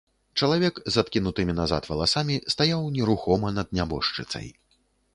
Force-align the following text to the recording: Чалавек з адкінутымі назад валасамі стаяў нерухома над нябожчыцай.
Чалавек 0.45 0.79
з 0.95 1.03
адкінутымі 1.03 1.53
назад 1.59 1.83
валасамі 1.91 2.39
стаяў 2.57 2.91
нерухома 2.99 3.55
над 3.63 3.67
нябожчыцай. 3.81 4.47